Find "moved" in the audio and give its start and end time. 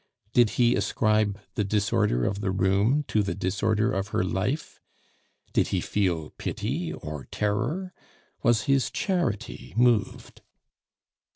9.77-10.41